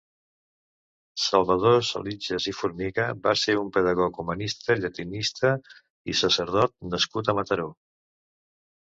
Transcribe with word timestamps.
Salvador 1.23 1.75
Salitjes 1.89 2.47
i 2.51 2.53
Formiga 2.59 3.03
va 3.27 3.33
ser 3.41 3.55
un 3.63 3.69
pedagog, 3.75 4.17
humanista, 4.23 4.77
llatinista 4.79 5.51
i 6.15 6.15
sacerdot 6.23 6.73
nascut 6.95 7.29
a 7.29 7.37
Mataró. 7.41 7.69